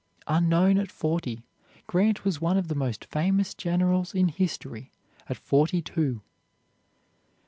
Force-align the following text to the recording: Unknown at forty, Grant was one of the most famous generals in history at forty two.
Unknown 0.25 0.79
at 0.79 0.89
forty, 0.91 1.43
Grant 1.85 2.25
was 2.25 2.41
one 2.41 2.57
of 2.57 2.69
the 2.69 2.73
most 2.73 3.05
famous 3.05 3.53
generals 3.53 4.15
in 4.15 4.29
history 4.29 4.89
at 5.29 5.37
forty 5.37 5.79
two. 5.79 6.23